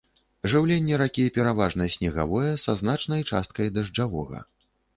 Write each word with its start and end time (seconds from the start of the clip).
Жыўленне 0.53 0.95
ракі 1.01 1.25
пераважна 1.35 1.83
снегавое, 1.97 2.47
са 2.63 2.77
значнай 2.81 3.21
часткай 3.29 3.73
дажджавога. 3.77 4.45